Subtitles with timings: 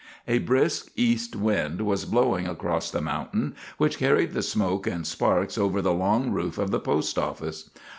[0.27, 5.59] A brisk east wind was blowing across the mountain, which carried the smoke and sparks
[5.59, 7.69] over the long roof of the post office.